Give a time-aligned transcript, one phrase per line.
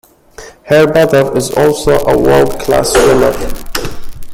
[0.63, 3.33] Her brother is also a world class swimmer.